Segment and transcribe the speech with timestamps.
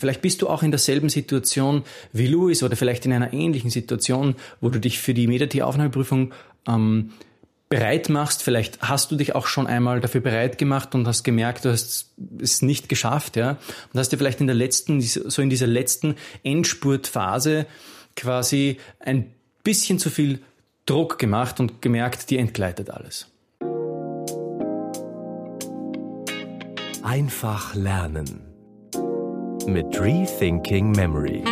[0.00, 1.84] Vielleicht bist du auch in derselben Situation
[2.14, 6.32] wie Luis oder vielleicht in einer ähnlichen Situation, wo du dich für die Medat-Aufnahmeprüfung
[6.66, 7.10] ähm,
[7.68, 8.42] bereit machst.
[8.42, 12.14] Vielleicht hast du dich auch schon einmal dafür bereit gemacht und hast gemerkt, du hast
[12.40, 13.58] es nicht geschafft, ja.
[13.92, 16.14] Und hast dir vielleicht in der letzten, so in dieser letzten
[16.44, 17.66] Endspurtphase
[18.16, 19.30] quasi ein
[19.64, 20.40] bisschen zu viel
[20.86, 23.26] Druck gemacht und gemerkt, dir entgleitet alles.
[27.02, 28.49] Einfach lernen
[29.66, 31.44] mit Rethinking Memory.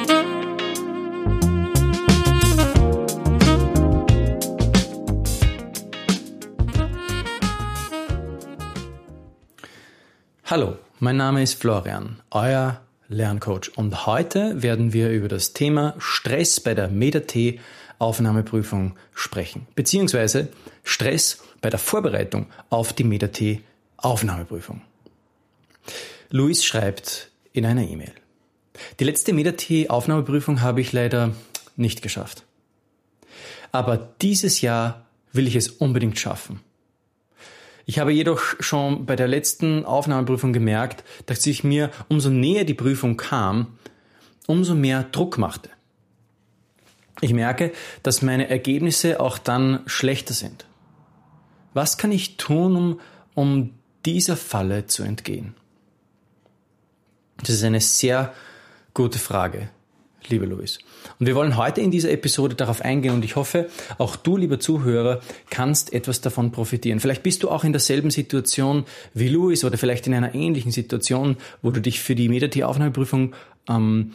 [10.44, 16.60] Hallo, mein Name ist Florian, euer Lerncoach und heute werden wir über das Thema Stress
[16.60, 17.60] bei der MEDA-T
[17.98, 20.48] Aufnahmeprüfung sprechen, beziehungsweise
[20.84, 23.62] Stress bei der Vorbereitung auf die MEDA-T
[23.96, 24.82] Aufnahmeprüfung.
[26.30, 28.12] Luis schreibt in einer E-Mail.
[29.00, 31.34] Die letzte MetaT-Aufnahmeprüfung habe ich leider
[31.76, 32.44] nicht geschafft.
[33.72, 36.60] Aber dieses Jahr will ich es unbedingt schaffen.
[37.86, 42.74] Ich habe jedoch schon bei der letzten Aufnahmeprüfung gemerkt, dass ich mir, umso näher die
[42.74, 43.78] Prüfung kam,
[44.46, 45.70] umso mehr Druck machte.
[47.20, 50.66] Ich merke, dass meine Ergebnisse auch dann schlechter sind.
[51.74, 53.00] Was kann ich tun, um,
[53.34, 55.54] um dieser Falle zu entgehen?
[57.38, 58.34] Das ist eine sehr
[58.94, 59.68] gute Frage,
[60.26, 60.78] lieber Luis.
[61.20, 64.58] Und wir wollen heute in dieser Episode darauf eingehen und ich hoffe, auch du, lieber
[64.58, 66.98] Zuhörer, kannst etwas davon profitieren.
[66.98, 71.36] Vielleicht bist du auch in derselben Situation wie Luis oder vielleicht in einer ähnlichen Situation,
[71.62, 73.34] wo du dich für die Medati-Aufnahmeprüfung
[73.68, 74.14] ähm,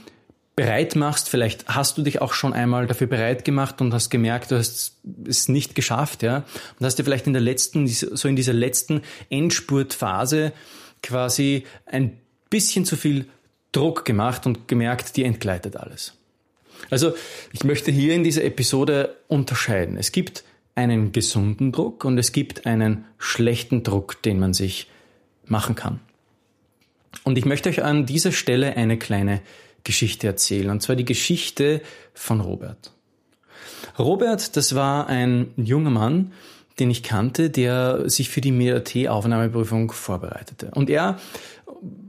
[0.58, 1.30] bereit machst.
[1.30, 4.98] Vielleicht hast du dich auch schon einmal dafür bereit gemacht und hast gemerkt, du hast
[5.26, 6.44] es nicht geschafft, ja.
[6.78, 10.52] Und hast dir vielleicht in der letzten, so in dieser letzten Endspurtphase
[11.02, 12.20] quasi ein
[12.54, 13.26] bisschen zu viel
[13.72, 16.14] Druck gemacht und gemerkt, die entgleitet alles.
[16.92, 17.16] Also
[17.52, 19.98] ich möchte hier in dieser Episode unterscheiden.
[19.98, 20.44] Es gibt
[20.76, 24.89] einen gesunden Druck und es gibt einen schlechten Druck, den man sich
[25.45, 26.00] machen kann.
[27.23, 29.42] Und ich möchte euch an dieser Stelle eine kleine
[29.83, 31.82] Geschichte erzählen, und zwar die Geschichte
[32.14, 32.92] von Robert.
[33.98, 36.32] Robert, das war ein junger Mann,
[36.80, 40.72] den ich kannte, der sich für die MeRT-Aufnahmeprüfung vorbereitete.
[40.72, 41.20] Und er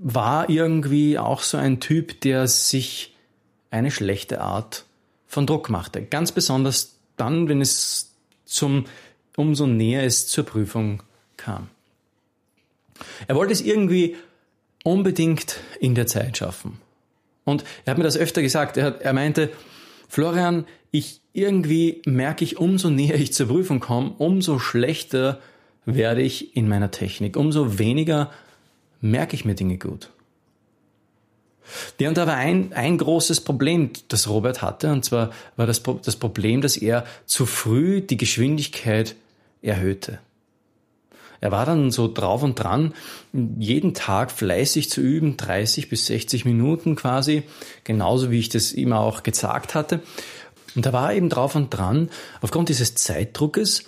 [0.02, 3.14] war irgendwie auch so ein Typ, der sich
[3.70, 4.84] eine schlechte Art
[5.26, 6.02] von Druck machte.
[6.02, 8.12] Ganz besonders dann, wenn es
[8.44, 8.84] zum,
[9.36, 11.02] umso näher es zur Prüfung
[11.36, 11.68] kam.
[13.26, 14.16] Er wollte es irgendwie
[14.84, 16.78] unbedingt in der Zeit schaffen.
[17.44, 18.76] Und er hat mir das öfter gesagt.
[18.76, 19.50] Er, hat, er meinte,
[20.08, 25.40] Florian, ich irgendwie merke ich, umso näher ich zur Prüfung komme, umso schlechter
[25.84, 28.30] werde ich in meiner Technik, umso weniger
[29.04, 30.10] merke ich mir Dinge gut.
[31.98, 35.82] Ja, und da war ein, ein großes Problem, das Robert hatte, und zwar war das,
[36.02, 39.14] das Problem, dass er zu früh die Geschwindigkeit
[39.62, 40.18] erhöhte.
[41.40, 42.94] Er war dann so drauf und dran,
[43.32, 47.42] jeden Tag fleißig zu üben, 30 bis 60 Minuten quasi,
[47.84, 50.00] genauso wie ich das immer auch gesagt hatte.
[50.74, 52.10] Und da war er eben drauf und dran,
[52.40, 53.84] aufgrund dieses Zeitdruckes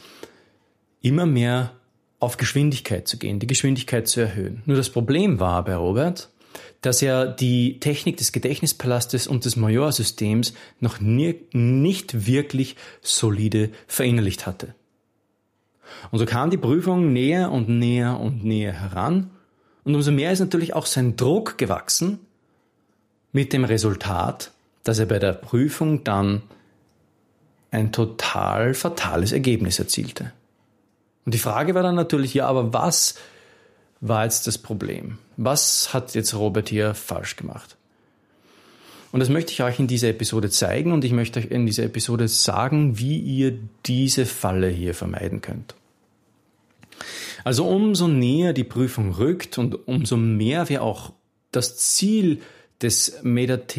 [1.00, 1.72] immer mehr
[2.18, 4.62] auf Geschwindigkeit zu gehen, die Geschwindigkeit zu erhöhen.
[4.66, 6.30] Nur das Problem war bei Robert,
[6.80, 14.46] dass er die Technik des Gedächtnispalastes und des Majorsystems noch nie, nicht wirklich solide verinnerlicht
[14.46, 14.74] hatte.
[16.10, 19.30] Und so kam die Prüfung näher und näher und näher heran
[19.86, 22.18] und umso mehr ist natürlich auch sein Druck gewachsen
[23.30, 24.50] mit dem Resultat,
[24.82, 26.42] dass er bei der Prüfung dann
[27.70, 30.32] ein total fatales Ergebnis erzielte.
[31.26, 33.16] Und die Frage war dann natürlich, ja, aber was
[34.00, 35.18] war jetzt das Problem?
[35.36, 37.76] Was hat jetzt Robert hier falsch gemacht?
[39.12, 41.84] Und das möchte ich euch in dieser Episode zeigen und ich möchte euch in dieser
[41.84, 45.74] Episode sagen, wie ihr diese Falle hier vermeiden könnt.
[47.44, 51.12] Also umso näher die Prüfung rückt und umso mehr wir auch
[51.50, 52.40] das Ziel
[52.82, 53.76] des MetaT,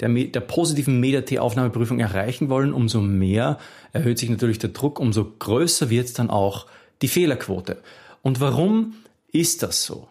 [0.00, 3.58] der, der positiven MetaT-Aufnahmeprüfung erreichen wollen, umso mehr
[3.92, 6.66] erhöht sich natürlich der Druck, umso größer wird dann auch
[7.02, 7.82] die Fehlerquote.
[8.22, 8.94] Und warum
[9.32, 10.08] ist das so?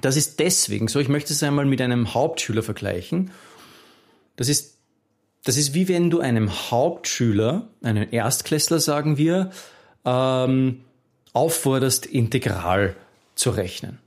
[0.00, 3.30] Das ist deswegen so, ich möchte es einmal mit einem Hauptschüler vergleichen.
[4.36, 4.76] Das ist,
[5.44, 9.50] das ist wie wenn du einem Hauptschüler, einen Erstklässler sagen wir,
[10.04, 10.84] ähm,
[11.32, 12.96] aufforderst, integral
[13.34, 13.98] zu rechnen.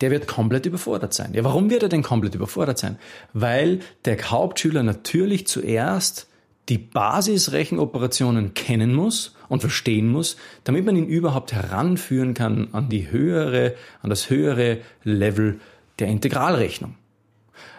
[0.00, 1.32] Der wird komplett überfordert sein.
[1.32, 2.98] Ja, warum wird er denn komplett überfordert sein?
[3.32, 6.26] Weil der Hauptschüler natürlich zuerst
[6.68, 13.10] die Basisrechenoperationen kennen muss und verstehen muss, damit man ihn überhaupt heranführen kann an die
[13.10, 15.60] höhere, an das höhere Level
[15.98, 16.94] der Integralrechnung.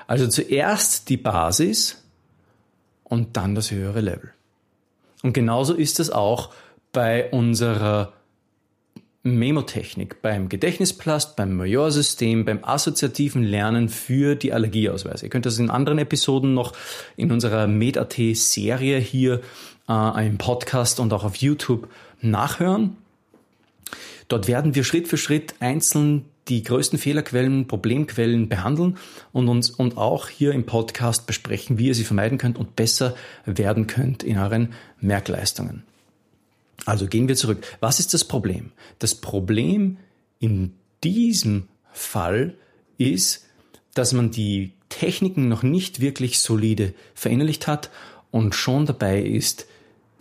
[0.06, 2.04] Also zuerst die Basis
[3.04, 4.34] und dann das höhere Level.
[5.22, 6.54] Und genauso ist es auch
[6.92, 8.14] bei unserer
[9.26, 15.26] Memotechnik, beim Gedächtnisplast, beim Majorsystem, beim assoziativen Lernen für die Allergieausweise.
[15.26, 16.74] Ihr könnt das in anderen Episoden noch
[17.16, 19.40] in unserer MedAT-Serie hier
[19.88, 21.88] äh, im Podcast und auch auf YouTube
[22.20, 22.98] nachhören.
[24.28, 28.98] Dort werden wir Schritt für Schritt einzeln die größten Fehlerquellen, Problemquellen behandeln
[29.32, 33.16] und uns und auch hier im Podcast besprechen, wie ihr sie vermeiden könnt und besser
[33.46, 35.84] werden könnt in euren Merkleistungen.
[36.86, 37.66] Also gehen wir zurück.
[37.80, 38.72] Was ist das Problem?
[39.00, 39.98] Das Problem
[40.40, 40.74] in
[41.04, 42.56] diesem Fall
[42.98, 43.46] ist,
[43.94, 47.90] dass man die Techniken noch nicht wirklich solide verinnerlicht hat
[48.32, 49.68] und schon dabei ist,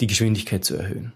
[0.01, 1.13] die Geschwindigkeit zu erhöhen.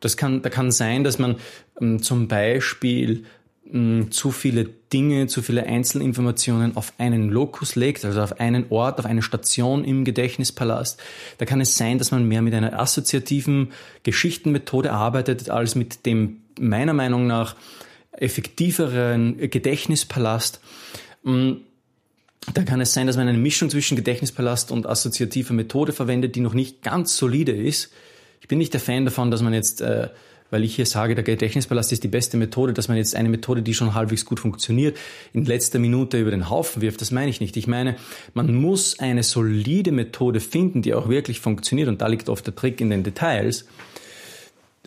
[0.00, 1.36] Das kann, da kann sein, dass man
[1.80, 3.24] ähm, zum Beispiel
[4.10, 9.06] zu viele Dinge, zu viele Einzelinformationen auf einen Lokus legt, also auf einen Ort, auf
[9.06, 11.00] eine Station im Gedächtnispalast.
[11.38, 13.72] Da kann es sein, dass man mehr mit einer assoziativen
[14.02, 17.56] Geschichtenmethode arbeitet, als mit dem meiner Meinung nach
[18.12, 20.60] effektiveren Gedächtnispalast.
[21.22, 26.40] Da kann es sein, dass man eine Mischung zwischen Gedächtnispalast und assoziativer Methode verwendet, die
[26.40, 27.90] noch nicht ganz solide ist
[28.44, 30.10] ich bin nicht der Fan davon, dass man jetzt, äh,
[30.50, 33.62] weil ich hier sage, der Gedächtnispalast ist die beste Methode, dass man jetzt eine Methode,
[33.62, 34.96] die schon halbwegs gut funktioniert,
[35.32, 37.00] in letzter Minute über den Haufen wirft.
[37.00, 37.56] Das meine ich nicht.
[37.56, 37.96] Ich meine,
[38.34, 41.88] man muss eine solide Methode finden, die auch wirklich funktioniert.
[41.88, 43.66] Und da liegt oft der Trick in den Details.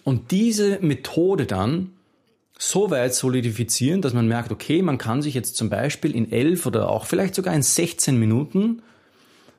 [0.04, 1.92] Und diese Methode dann
[2.58, 6.66] so weit solidifizieren, dass man merkt, okay, man kann sich jetzt zum Beispiel in elf
[6.66, 8.82] oder auch vielleicht sogar in 16 Minuten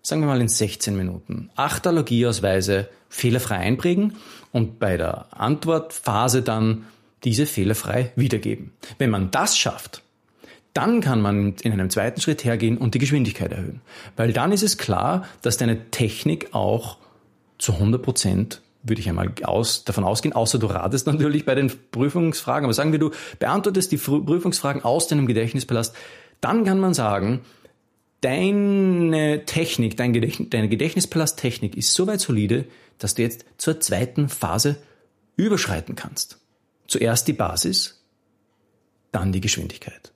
[0.02, 4.14] sagen wir mal in 16 Minuten, acht Allergieausweise fehlerfrei einprägen
[4.52, 6.84] und bei der Antwortphase dann
[7.24, 8.72] diese fehlerfrei wiedergeben.
[8.98, 10.02] Wenn man das schafft,
[10.74, 13.80] dann kann man in einem zweiten Schritt hergehen und die Geschwindigkeit erhöhen.
[14.16, 16.98] Weil dann ist es klar, dass deine Technik auch
[17.58, 21.70] zu 100 Prozent würde ich einmal aus, davon ausgehen, außer du ratest natürlich bei den
[21.90, 25.94] Prüfungsfragen, aber sagen wir, du beantwortest die Prüfungsfragen aus deinem Gedächtnispalast,
[26.40, 27.40] dann kann man sagen,
[28.20, 32.64] deine Technik, dein Gedächtnis, deine Gedächtnispalasttechnik ist so weit solide,
[32.98, 34.76] dass du jetzt zur zweiten Phase
[35.36, 36.38] überschreiten kannst.
[36.86, 38.02] Zuerst die Basis,
[39.12, 40.12] dann die Geschwindigkeit.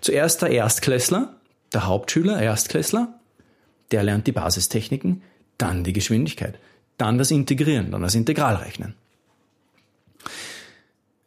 [0.00, 1.36] Zuerst der Erstklässler,
[1.72, 3.18] der Hauptschüler, Erstklässler,
[3.90, 5.22] der lernt die Basistechniken,
[5.58, 6.58] dann die Geschwindigkeit,
[6.98, 8.94] dann das Integrieren, dann das Integralrechnen.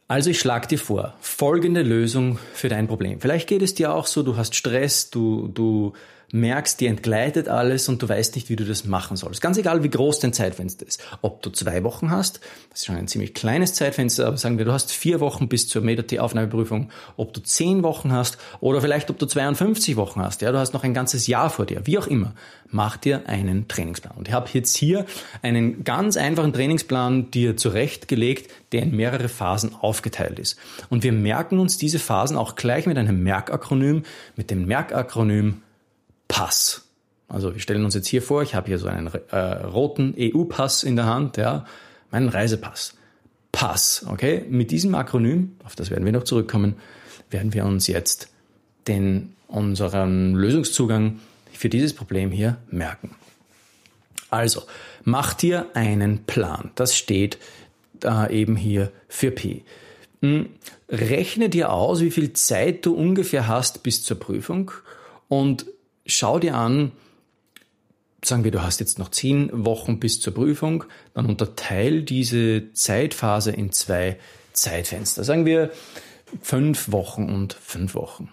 [0.07, 3.19] Also ich schlage dir vor, folgende Lösung für dein Problem.
[3.19, 5.93] Vielleicht geht es dir auch so, du hast Stress, du, du
[6.31, 9.41] merkst, dir entgleitet alles und du weißt nicht, wie du das machen sollst.
[9.41, 11.01] Ganz egal, wie groß dein Zeitfenster ist.
[11.21, 12.39] Ob du zwei Wochen hast,
[12.69, 15.67] das ist schon ein ziemlich kleines Zeitfenster, aber sagen wir, du hast vier Wochen bis
[15.67, 20.41] zur MetaT-Aufnahmeprüfung, ob du zehn Wochen hast oder vielleicht ob du 52 Wochen hast.
[20.41, 21.85] Ja, du hast noch ein ganzes Jahr vor dir.
[21.85, 22.33] Wie auch immer,
[22.69, 24.15] mach dir einen Trainingsplan.
[24.17, 25.05] Und ich habe jetzt hier
[25.41, 30.57] einen ganz einfachen Trainingsplan dir zurechtgelegt, der in mehrere Phasen aufgeteilt ist.
[30.89, 34.03] Und wir merken uns diese Phasen auch gleich mit einem Merkakronym,
[34.35, 35.61] mit dem Merkakronym
[36.27, 36.85] Pass.
[37.27, 40.83] Also wir stellen uns jetzt hier vor, ich habe hier so einen äh, roten EU-Pass
[40.83, 41.65] in der Hand, ja,
[42.11, 42.95] meinen Reisepass.
[43.51, 44.45] Pass, okay?
[44.49, 46.75] Mit diesem Akronym, auf das werden wir noch zurückkommen,
[47.29, 48.29] werden wir uns jetzt
[48.87, 51.19] den unseren Lösungszugang
[51.53, 53.15] für dieses Problem hier merken.
[54.29, 54.63] Also,
[55.03, 56.71] mach dir einen Plan.
[56.75, 57.37] Das steht
[58.03, 59.63] äh, eben hier für P.
[60.21, 60.49] Hm,
[60.89, 64.71] rechne dir aus, wie viel Zeit du ungefähr hast bis zur Prüfung
[65.27, 65.65] und
[66.05, 66.91] schau dir an,
[68.23, 73.51] sagen wir, du hast jetzt noch zehn Wochen bis zur Prüfung, dann unterteil diese Zeitphase
[73.51, 74.17] in zwei
[74.53, 75.23] Zeitfenster.
[75.23, 75.71] Sagen wir
[76.41, 78.29] fünf Wochen und fünf Wochen.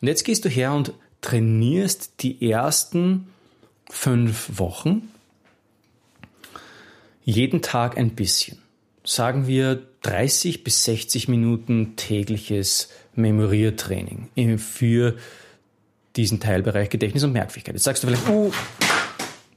[0.00, 3.28] Und jetzt gehst du her und trainierst die ersten
[3.88, 5.08] fünf Wochen
[7.24, 8.58] jeden Tag ein bisschen.
[9.04, 15.16] Sagen wir 30 bis 60 Minuten tägliches Memoriertraining für
[16.16, 17.74] diesen Teilbereich Gedächtnis und Merkfähigkeit.
[17.74, 18.52] Jetzt sagst du vielleicht, uh,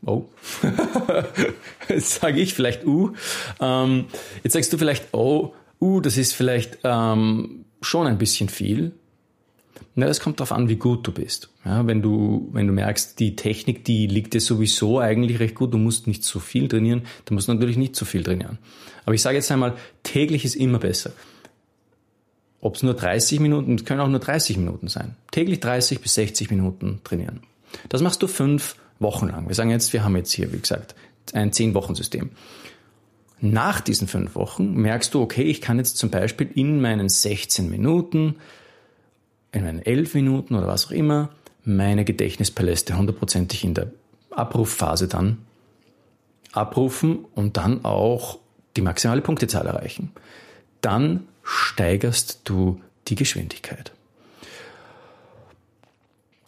[0.05, 0.25] oh,
[1.89, 3.12] jetzt sage ich vielleicht, uh,
[3.59, 4.05] ähm,
[4.43, 8.93] jetzt sagst du vielleicht, oh, uh, das ist vielleicht ähm, schon ein bisschen viel.
[9.97, 11.50] Na, das kommt darauf an, wie gut du bist.
[11.63, 15.74] Ja, wenn du, wenn du merkst, die Technik, die liegt dir sowieso eigentlich recht gut,
[15.74, 18.57] du musst nicht so viel trainieren, du musst natürlich nicht so viel trainieren.
[19.05, 21.12] Aber ich sage jetzt einmal, täglich ist immer besser.
[22.62, 25.15] Ob es nur 30 Minuten, es können auch nur 30 Minuten sein.
[25.31, 27.41] Täglich 30 bis 60 Minuten trainieren.
[27.89, 29.47] Das machst du fünf Wochen lang.
[29.47, 30.95] Wir sagen jetzt, wir haben jetzt hier, wie gesagt,
[31.33, 32.31] ein 10-Wochen-System.
[33.41, 37.69] Nach diesen fünf Wochen merkst du, okay, ich kann jetzt zum Beispiel in meinen 16
[37.69, 38.38] Minuten,
[39.51, 41.29] in meinen 11 Minuten oder was auch immer,
[41.63, 43.91] meine Gedächtnispaläste hundertprozentig in der
[44.31, 45.39] Abrufphase dann
[46.53, 48.39] abrufen und dann auch
[48.77, 50.12] die maximale Punktezahl erreichen.
[50.81, 53.94] Dann steigerst du die Geschwindigkeit.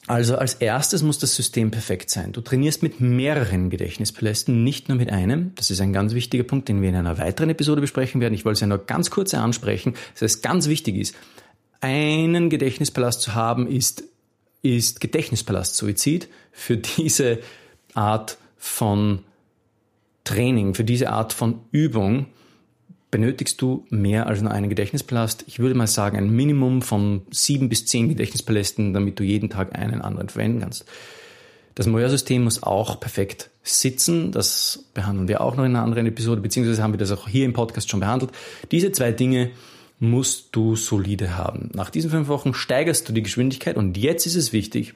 [0.07, 2.31] Also als erstes muss das System perfekt sein.
[2.31, 5.51] Du trainierst mit mehreren Gedächtnispalästen, nicht nur mit einem.
[5.55, 8.33] Das ist ein ganz wichtiger Punkt, den wir in einer weiteren Episode besprechen werden.
[8.33, 11.13] Ich wollte es ja nur ganz kurz ansprechen, dass es ganz wichtig ist.
[11.81, 14.05] Einen Gedächtnispalast zu haben, ist,
[14.61, 17.39] ist Gedächtnispalast-Suizid für diese
[17.93, 19.19] Art von
[20.23, 22.27] Training, für diese Art von Übung
[23.11, 25.45] benötigst du mehr als nur einen Gedächtnispalast.
[25.47, 29.77] Ich würde mal sagen, ein Minimum von sieben bis zehn Gedächtnispalästen, damit du jeden Tag
[29.77, 30.85] einen anderen verwenden kannst.
[31.75, 34.31] Das Moja-System muss auch perfekt sitzen.
[34.31, 37.45] Das behandeln wir auch noch in einer anderen Episode, beziehungsweise haben wir das auch hier
[37.45, 38.31] im Podcast schon behandelt.
[38.71, 39.51] Diese zwei Dinge
[39.99, 41.69] musst du solide haben.
[41.73, 44.95] Nach diesen fünf Wochen steigerst du die Geschwindigkeit und jetzt ist es wichtig,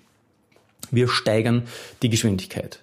[0.90, 1.64] wir steigern
[2.02, 2.82] die Geschwindigkeit.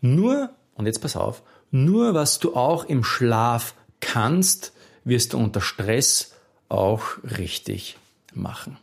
[0.00, 3.74] Nur, und jetzt pass auf, nur was du auch im Schlaf
[4.12, 4.72] kannst,
[5.04, 6.34] wirst du unter Stress
[6.68, 7.02] auch
[7.38, 7.96] richtig
[8.34, 8.76] machen.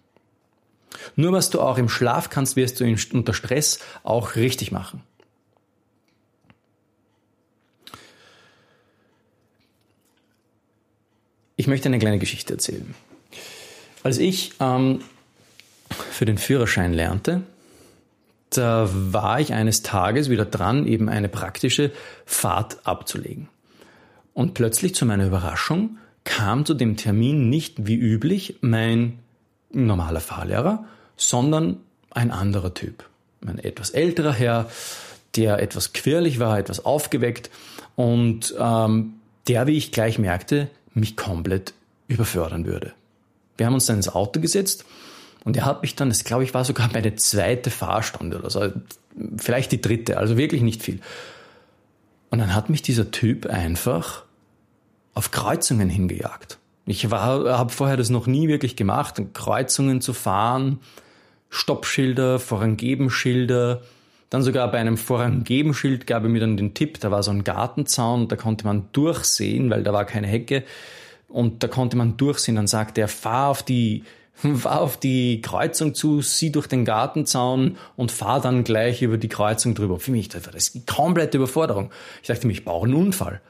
[1.16, 5.04] Nur was du auch im Schlaf kannst, wirst du unter Stress auch richtig machen.
[11.56, 12.96] Ich möchte eine kleine Geschichte erzählen.
[14.02, 15.04] Als ich ähm,
[16.12, 17.44] für den Führerschein lernte,
[18.50, 21.92] da war ich eines Tages wieder dran, eben eine praktische
[22.26, 23.48] Fahrt abzulegen.
[24.34, 29.20] Und plötzlich zu meiner Überraschung kam zu dem Termin nicht wie üblich mein
[29.72, 30.86] normaler Fahrlehrer,
[31.18, 31.78] sondern
[32.12, 33.06] ein anderer Typ.
[33.46, 34.70] Ein etwas älterer Herr,
[35.36, 37.50] der etwas quirlig war, etwas aufgeweckt
[37.96, 39.14] und ähm,
[39.48, 41.74] der, wie ich gleich merkte, mich komplett
[42.08, 42.94] überfördern würde.
[43.58, 44.86] Wir haben uns dann ins Auto gesetzt
[45.44, 48.72] und er hat mich dann, das glaube ich war sogar meine zweite Fahrstunde oder so,
[49.38, 51.00] vielleicht die dritte, also wirklich nicht viel.
[52.30, 54.26] Und dann hat mich dieser Typ einfach
[55.14, 56.60] auf Kreuzungen hingejagt.
[56.86, 60.80] Ich habe vorher das noch nie wirklich gemacht, Kreuzungen zu fahren,
[61.50, 63.82] Stoppschilder, Vorangebenschilder.
[64.30, 67.44] Dann sogar bei einem Vorangebenschild gab er mir dann den Tipp, da war so ein
[67.44, 70.64] Gartenzaun, da konnte man durchsehen, weil da war keine Hecke.
[71.28, 72.56] Und da konnte man durchsehen.
[72.56, 74.04] Dann sagte er, fahr auf die
[74.56, 79.30] fahr auf die Kreuzung zu, sieh durch den Gartenzaun und fahr dann gleich über die
[79.30, 80.00] Kreuzung drüber.
[80.00, 81.92] Für mich das war das komplette Überforderung.
[82.22, 83.42] Ich dachte mir, ich brauche einen Unfall.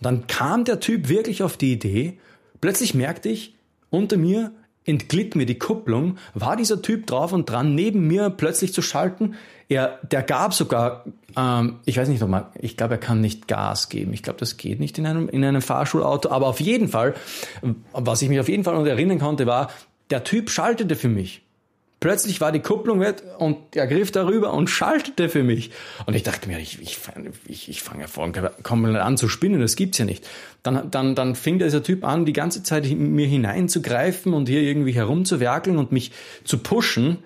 [0.00, 2.18] Und dann kam der Typ wirklich auf die Idee,
[2.60, 3.54] plötzlich merkte ich,
[3.90, 4.52] unter mir
[4.86, 9.34] entglitt mir die Kupplung, war dieser Typ drauf und dran, neben mir plötzlich zu schalten.
[9.68, 11.04] Er, der gab sogar,
[11.36, 14.12] ähm, ich weiß nicht nochmal, ich glaube, er kann nicht Gas geben.
[14.12, 16.28] Ich glaube, das geht nicht in einem, in einem Fahrschulauto.
[16.28, 17.14] Aber auf jeden Fall,
[17.92, 19.70] was ich mich auf jeden Fall noch erinnern konnte, war,
[20.14, 21.42] der Typ schaltete für mich.
[21.98, 25.72] Plötzlich war die Kupplung weg und er griff darüber und schaltete für mich.
[26.06, 26.98] Und ich dachte mir, ich, ich,
[27.48, 30.24] ich, ich fange ja vollkommen an zu spinnen, das gibt's ja nicht.
[30.62, 34.92] Dann, dann, dann fing dieser Typ an, die ganze Zeit mir hineinzugreifen und hier irgendwie
[34.92, 36.12] herumzuwerkeln und mich
[36.44, 37.18] zu pushen.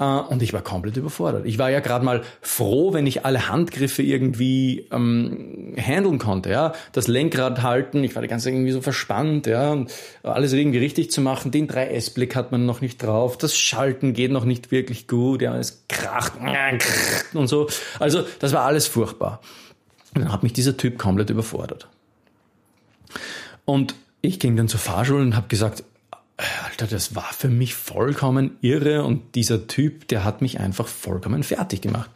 [0.00, 1.44] Äh, und ich war komplett überfordert.
[1.44, 6.50] Ich war ja gerade mal froh, wenn ich alle Handgriffe irgendwie ähm, handeln konnte.
[6.50, 8.02] Ja, das Lenkrad halten.
[8.02, 9.46] Ich war die ganze Zeit irgendwie so verspannt.
[9.46, 9.92] Ja, und
[10.22, 11.50] alles irgendwie richtig zu machen.
[11.50, 13.36] Den 3S-Blick hat man noch nicht drauf.
[13.36, 15.42] Das Schalten geht noch nicht wirklich gut.
[15.42, 16.32] Ja, es kracht
[17.34, 17.68] und so.
[17.98, 19.40] Also das war alles furchtbar.
[20.14, 21.88] Und dann hat mich dieser Typ komplett überfordert.
[23.66, 25.84] Und ich ging dann zur Fahrschule und habe gesagt,
[26.64, 31.42] Alter, das war für mich vollkommen irre und dieser Typ, der hat mich einfach vollkommen
[31.42, 32.10] fertig gemacht.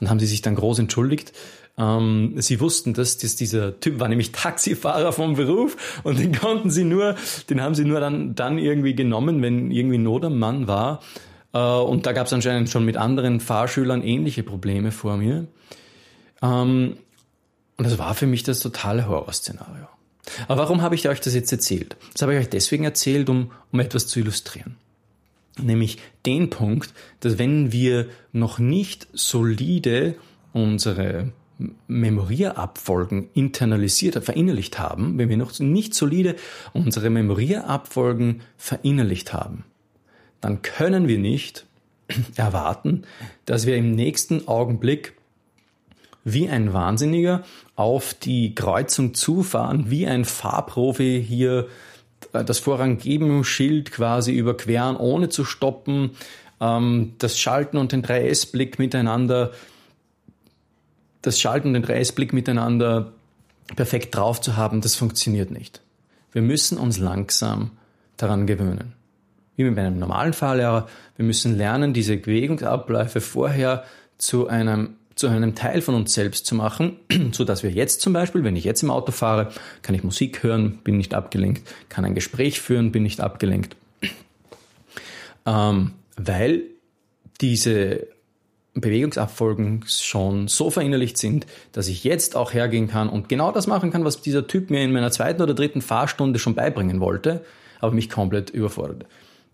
[0.00, 1.32] Und haben sie sich dann groß entschuldigt.
[1.78, 6.70] Ähm, sie wussten, dass, dass dieser Typ war nämlich Taxifahrer vom Beruf und den konnten
[6.70, 7.16] sie nur,
[7.48, 11.00] den haben sie nur dann, dann irgendwie genommen, wenn irgendwie Not am Mann war.
[11.52, 15.46] Äh, und da gab es anscheinend schon mit anderen Fahrschülern ähnliche Probleme vor mir.
[16.42, 16.96] Ähm,
[17.78, 19.86] und das war für mich das totale Horrorszenario.
[20.48, 21.96] Aber warum habe ich euch das jetzt erzählt?
[22.12, 24.76] Das habe ich euch deswegen erzählt, um, um etwas zu illustrieren.
[25.60, 30.14] Nämlich den Punkt, dass wenn wir noch nicht solide
[30.52, 31.32] unsere
[31.86, 36.36] Memorierabfolgen internalisiert, verinnerlicht haben, wenn wir noch nicht solide
[36.72, 39.64] unsere Memorierabfolgen verinnerlicht haben,
[40.40, 41.66] dann können wir nicht
[42.36, 43.02] erwarten,
[43.44, 45.14] dass wir im nächsten Augenblick
[46.24, 47.42] wie ein Wahnsinniger
[47.74, 51.68] auf die Kreuzung zufahren, wie ein Fahrprofi hier
[52.32, 56.12] das Vorrangeben Schild quasi überqueren, ohne zu stoppen,
[56.60, 59.52] ähm, das Schalten und den 3S-Blick miteinander,
[61.20, 63.12] das Schalten und den 3S-Blick miteinander
[63.76, 65.82] perfekt drauf zu haben, das funktioniert nicht.
[66.32, 67.72] Wir müssen uns langsam
[68.16, 68.94] daran gewöhnen.
[69.56, 70.88] wie mit einem normalen Fahrlehrer.
[71.16, 73.84] Wir müssen lernen, diese Bewegungsabläufe vorher
[74.16, 76.98] zu einem zu einem Teil von uns selbst zu machen,
[77.32, 79.52] so dass wir jetzt zum Beispiel, wenn ich jetzt im Auto fahre,
[79.82, 83.76] kann ich Musik hören, bin nicht abgelenkt, kann ein Gespräch führen, bin nicht abgelenkt,
[85.46, 86.62] ähm, weil
[87.40, 88.06] diese
[88.74, 93.90] Bewegungsabfolgen schon so verinnerlicht sind, dass ich jetzt auch hergehen kann und genau das machen
[93.90, 97.44] kann, was dieser Typ mir in meiner zweiten oder dritten Fahrstunde schon beibringen wollte,
[97.80, 99.04] aber mich komplett überfordert.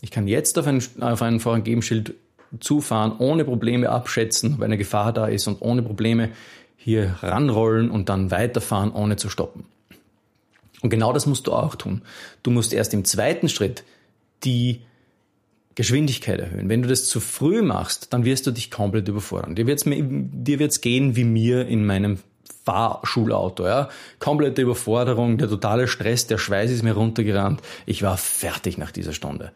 [0.03, 2.15] Ich kann jetzt auf ein, auf ein Vorangegenschild
[2.61, 6.31] zufahren, ohne Probleme abschätzen, ob eine Gefahr da ist und ohne Probleme
[6.76, 9.64] hier ranrollen und dann weiterfahren, ohne zu stoppen.
[10.81, 12.02] Und genau das musst du auch tun.
[12.43, 13.85] Du musst erst im zweiten Schritt
[14.45, 14.81] die
[15.75, 16.69] Geschwindigkeit erhöhen.
[16.69, 19.55] Wenn du das zu früh machst, dann wirst du dich komplett überfordern.
[19.55, 22.19] Dir wird's, dir gehen wie mir in meinem
[22.64, 23.88] Fahrschulauto, ja.
[24.19, 27.62] Komplette Überforderung, der totale Stress, der Schweiß ist mir runtergerannt.
[27.87, 29.52] Ich war fertig nach dieser Stunde.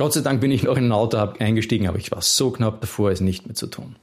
[0.00, 2.80] Gott sei Dank bin ich noch in ein Auto eingestiegen, aber ich war so knapp
[2.80, 3.96] davor, es nicht mehr zu tun.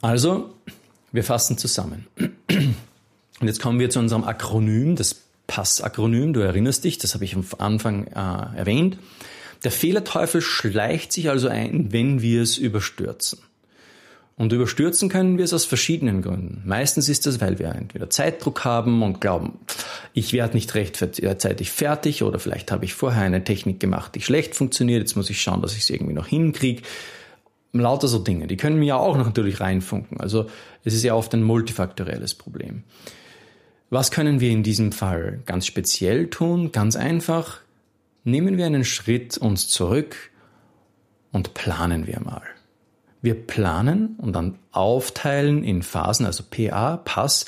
[0.00, 0.54] Also,
[1.10, 2.06] wir fassen zusammen.
[2.16, 6.34] Und jetzt kommen wir zu unserem Akronym, das PASS-Akronym.
[6.34, 8.98] Du erinnerst dich, das habe ich am Anfang äh, erwähnt.
[9.64, 13.40] Der Fehlerteufel schleicht sich also ein, wenn wir es überstürzen.
[14.36, 16.62] Und überstürzen können wir es aus verschiedenen Gründen.
[16.64, 19.58] Meistens ist das, weil wir entweder Zeitdruck haben und glauben,
[20.14, 24.56] ich werde nicht rechtzeitig fertig oder vielleicht habe ich vorher eine Technik gemacht, die schlecht
[24.56, 26.82] funktioniert, jetzt muss ich schauen, dass ich es irgendwie noch hinkriege.
[27.74, 30.20] Lauter so Dinge, die können mir ja auch noch natürlich reinfunken.
[30.20, 30.46] Also
[30.84, 32.84] es ist ja oft ein multifaktorielles Problem.
[33.88, 36.72] Was können wir in diesem Fall ganz speziell tun?
[36.72, 37.60] Ganz einfach,
[38.24, 40.16] nehmen wir einen Schritt uns zurück
[41.30, 42.42] und planen wir mal.
[43.22, 47.46] Wir planen und dann aufteilen in Phasen, also PA, Pass.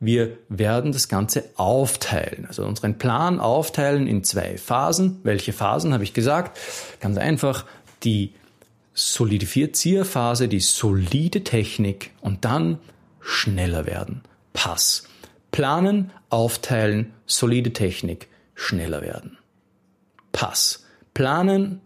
[0.00, 5.20] Wir werden das Ganze aufteilen, also unseren Plan aufteilen in zwei Phasen.
[5.22, 6.58] Welche Phasen habe ich gesagt?
[6.98, 7.66] Ganz einfach,
[8.02, 8.34] die
[8.94, 12.78] Solidifizierphase, die solide Technik und dann
[13.20, 14.22] schneller werden.
[14.52, 15.04] Pass.
[15.52, 19.38] Planen, aufteilen, solide Technik, schneller werden.
[20.32, 20.84] Pass.
[21.14, 21.80] Planen,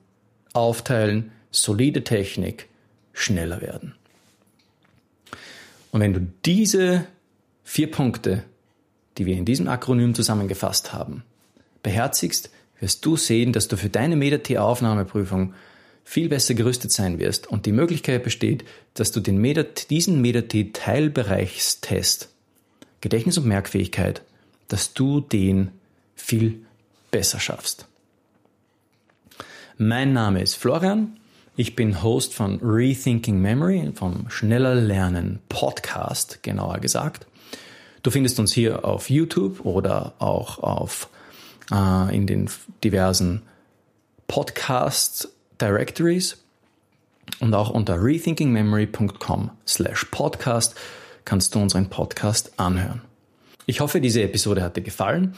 [0.53, 2.69] aufteilen, solide Technik,
[3.17, 3.97] schneller werden.
[5.91, 7.07] Und wenn du diese
[7.65, 8.45] vier Punkte,
[9.19, 11.25] die wir in diesem Akronym zusammengefasst haben,
[11.83, 15.55] beherzigst, wirst du sehen, dass du für deine MEDAT-Aufnahmeprüfung
[16.05, 22.29] viel besser gerüstet sein wirst und die Möglichkeit besteht, dass du den MEDAT, diesen MEDAT-Teilbereichstest,
[23.01, 24.21] Gedächtnis und Merkfähigkeit,
[24.69, 25.71] dass du den
[26.15, 26.61] viel
[27.11, 27.87] besser schaffst.
[29.79, 31.17] Mein Name ist Florian
[31.57, 37.27] ich bin Host von Rethinking Memory, vom Schneller Lernen Podcast, genauer gesagt.
[38.03, 41.09] Du findest uns hier auf YouTube oder auch auf,
[41.73, 42.51] äh, in den
[42.85, 43.43] diversen
[44.29, 46.37] Podcast Directories
[47.41, 50.75] und auch unter rethinkingmemory.com slash podcast
[51.25, 53.01] kannst du unseren Podcast anhören.
[53.65, 55.35] Ich hoffe, diese Episode hat dir gefallen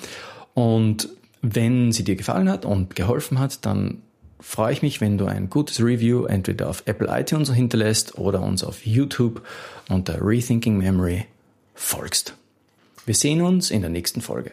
[0.55, 1.09] und
[1.43, 4.03] wenn sie dir gefallen hat und geholfen hat, dann
[4.41, 8.65] freue ich mich, wenn du ein gutes Review entweder auf Apple iTunes hinterlässt oder uns
[8.65, 9.47] auf YouTube
[9.89, 11.27] unter Rethinking Memory
[11.75, 12.35] folgst.
[13.07, 14.53] Wir sehen uns in der nächsten Folge.